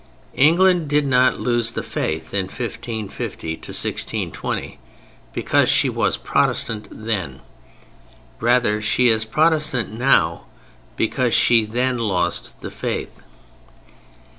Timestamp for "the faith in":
1.73-2.45